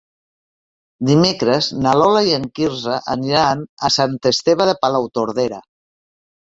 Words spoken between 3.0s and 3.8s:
aniran